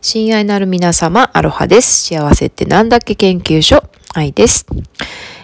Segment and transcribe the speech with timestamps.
[0.00, 2.06] 親愛なる皆様、アロハです。
[2.06, 3.82] 幸せってなんだっけ研究所、
[4.14, 4.64] 愛です。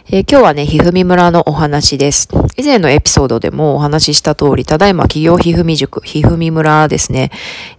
[0.07, 2.29] えー、今日はね、ひふみ村のお話です。
[2.57, 7.33] 以前のエピソードでもお話しした通り、ただいま企業ひふみ塾、ひふみ村ですね、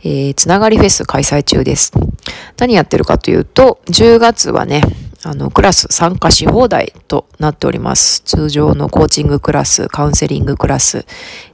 [0.04, 1.94] えー、つながりフェス開催中です。
[2.58, 4.82] 何やってるかというと、10月はね、
[5.28, 8.22] あの、クラス参加し放題となっております。
[8.22, 11.08] 通常のコーチングクラス、カウンセリングクラス、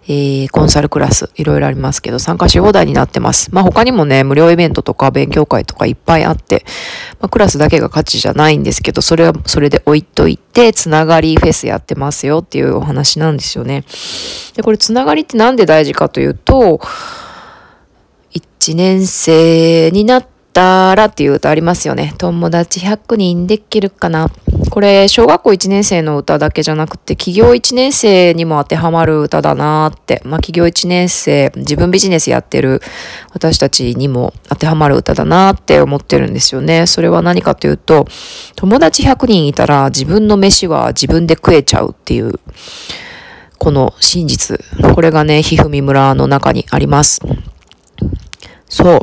[0.10, 3.50] えー、コンサルクラス、いろいろありますけど、参加し放題になってます。
[3.54, 6.66] まあ他にもね、無料イベントとか勉強会とかいっぱいあって、
[7.22, 13.86] まあクラスだけが価値じゃないんですけど、それはそれで置いといて、つながりフェスやってますよっていうお話なんですよね。
[14.54, 16.82] で、これつながりってなんで大事かというと、
[18.34, 22.14] 1年生になってったらっていう歌ありますよね。
[22.18, 24.30] 友達100人できるかな？
[24.70, 30.22] これ、小学校1年生の歌だけじゃなくて、企業1年生にも当てはまる歌だなって。
[30.26, 32.82] まあ、企業1年生、自分ビジネスやってる
[33.34, 36.86] 私たちにも当てはまる歌だなって思ってるんですよね。
[36.86, 38.06] それは何かというと、
[38.56, 42.40] 友達100人いたら自分の飯は自分で食えちゃうっていう、
[43.58, 44.60] この真実。
[44.96, 47.22] これがね、ひふみ村の中にあります。
[48.68, 49.00] そう。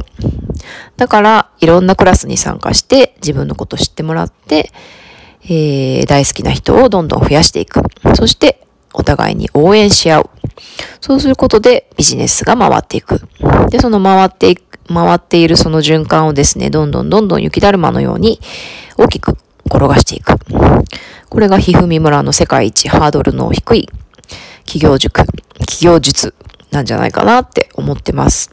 [0.98, 4.70] だから、いろんなクラスに参加して、自分のこと知ってもらって、
[5.44, 7.82] えー、大好きな人をどんどん増やしていく。
[8.14, 10.30] そして、お互いに応援し合う。
[11.00, 13.20] そうすることでビジネスが回っていく。
[13.70, 18.40] で、その回っていく、回っているその循環をですね、どんどんどんどん雪だるまのように
[18.96, 20.34] 大きく転がしていく。
[21.28, 23.88] これがひふみ村の世界一ハードルの低い
[24.64, 25.24] 企業塾、
[25.60, 26.34] 企業術
[26.72, 28.50] なんじゃないかなって思ってます。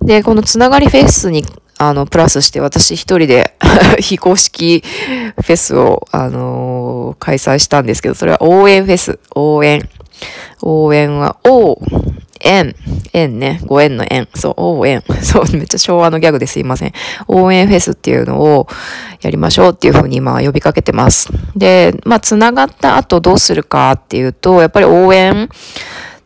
[0.00, 1.44] で、このつながりフェスに
[1.78, 3.54] あの、プラスして私一人で
[3.98, 9.18] 非公式フェスを、あのー、開催したんですけど、それは応援フェス。
[9.34, 9.88] 応援。
[10.62, 11.80] 応援は、応
[12.40, 12.74] 援。
[13.12, 13.60] 縁ね。
[13.64, 14.28] ご縁の縁。
[14.34, 15.02] そう、応援。
[15.22, 16.92] そう、めっちゃ昭和のギャグですいません。
[17.26, 18.68] 応援フェスっていうのを
[19.22, 21.28] やりましょうっていうふうに今呼びかけてます。
[21.56, 25.48] で、まあ、つながった後どうするかっていうと、やっぱり応援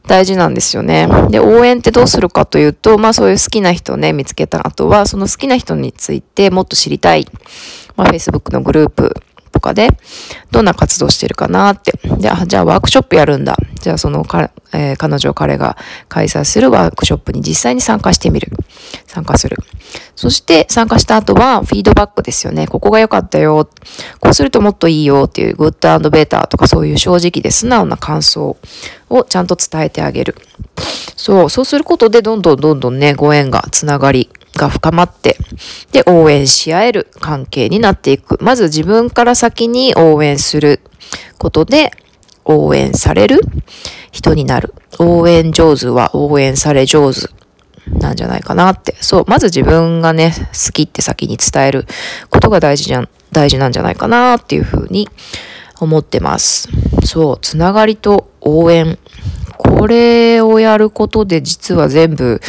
[0.09, 1.07] 大事なんですよね。
[1.31, 7.27] で、応援ってどうするかというと、まあそういう好きな人をね、見つけた後は、その好きな人についてもっと知りたい。
[7.95, 9.15] まあ Facebook のグループ
[9.53, 9.91] とかで、
[10.51, 11.93] どんな活動してるかなって。
[12.03, 13.57] で、じゃあワークショップやるんだ。
[13.81, 15.77] じゃあそのか、えー、彼女、彼が
[16.09, 18.51] 開催するワークショップに実際に参加してみる。
[19.07, 19.59] 参加する。
[20.19, 22.67] そして参加した後はフィードバックですよね。
[22.67, 23.71] ここが良かったよ。
[24.19, 28.57] こうするともっといいよっていうグッドベータとかそういう正直で素直な感想
[29.11, 30.35] をちゃんと伝えてあげる。
[31.15, 35.37] そう、そうすることでどんどんどんどんね、ご縁がつながりが深まって、
[35.93, 38.39] で、応援し合える関係になっていく。
[38.43, 40.81] まず自分から先に応援する
[41.39, 41.93] ことで、
[42.45, 43.39] 応援される
[44.11, 44.75] 人になる。
[44.99, 47.38] 応援上手は応援され上手
[47.99, 48.97] なんじゃないかなって。
[49.01, 51.87] そう、まず自分がね、好きって先に伝える
[52.31, 55.09] ことが大事じゃん、大事なんじゃないかなっていうふうに
[55.81, 56.69] 思ってます。
[57.05, 58.99] そう、つながりと応援。
[59.57, 62.41] これをやることで実は全部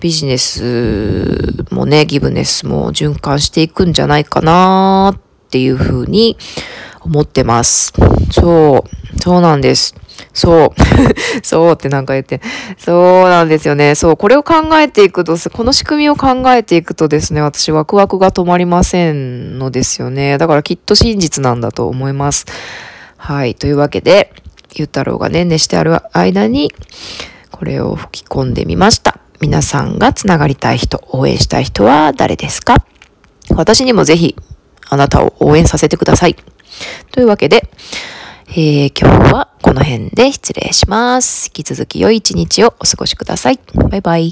[0.00, 5.20] ビジネスもね、ギブネスも循環していくんじゃないかなっ
[5.50, 6.36] ていうふうに
[7.00, 7.92] 思ってます。
[8.30, 9.94] そう、そうなんです。
[10.34, 10.70] そう。
[11.42, 12.40] そうってなんか言って。
[12.78, 12.92] そ
[13.26, 13.94] うなんですよね。
[13.94, 14.16] そう。
[14.16, 20.38] これを考えていくと、この仕組みを考えていくとですね、私ワクワクが止まりませんのですよね。
[20.38, 22.46] だからきっと真実なんだと思います。
[23.16, 23.54] はい。
[23.54, 24.32] というわけで、
[24.74, 26.72] ゆうたろうがね、寝してある間に、
[27.50, 29.18] これを吹き込んでみました。
[29.40, 32.84] 皆さんがつながりたい人、応援したい人は誰ですか？
[33.50, 34.34] 私にもぜひ、
[34.88, 36.36] あなたを応援させてください。
[37.10, 37.68] というわけで、
[38.54, 41.46] え、今日はこの辺で失礼します。
[41.46, 43.58] 引き続き良い一日をお過ごしください。
[43.88, 44.30] バイバイ。